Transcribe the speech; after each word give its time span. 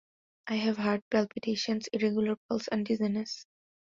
I 0.47 0.55
have 0.55 0.77
heart 0.77 1.03
palpitation, 1.11 1.79
irregular 1.93 2.35
pulse 2.49 2.67
and 2.69 2.83
dizziness. 2.83 3.45